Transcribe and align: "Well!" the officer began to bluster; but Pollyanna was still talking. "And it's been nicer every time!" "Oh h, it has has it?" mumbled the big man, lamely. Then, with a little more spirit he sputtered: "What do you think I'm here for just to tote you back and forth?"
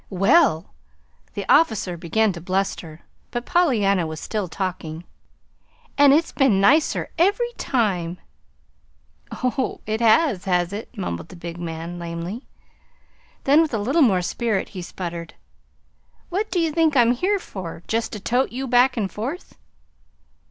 "Well!" 0.09 0.73
the 1.35 1.45
officer 1.47 1.95
began 1.95 2.33
to 2.33 2.41
bluster; 2.41 3.01
but 3.29 3.45
Pollyanna 3.45 4.07
was 4.07 4.19
still 4.19 4.47
talking. 4.47 5.03
"And 5.95 6.11
it's 6.11 6.31
been 6.31 6.59
nicer 6.59 7.11
every 7.19 7.51
time!" 7.59 8.17
"Oh 9.31 9.79
h, 9.81 9.81
it 9.85 10.01
has 10.01 10.45
has 10.45 10.73
it?" 10.73 10.89
mumbled 10.97 11.29
the 11.29 11.35
big 11.35 11.59
man, 11.59 11.99
lamely. 11.99 12.47
Then, 13.43 13.61
with 13.61 13.75
a 13.75 13.77
little 13.77 14.01
more 14.01 14.23
spirit 14.23 14.69
he 14.69 14.81
sputtered: 14.81 15.35
"What 16.29 16.49
do 16.49 16.59
you 16.59 16.71
think 16.71 16.97
I'm 16.97 17.11
here 17.11 17.37
for 17.37 17.83
just 17.87 18.11
to 18.13 18.19
tote 18.19 18.51
you 18.51 18.65
back 18.67 18.97
and 18.97 19.11
forth?" 19.11 19.53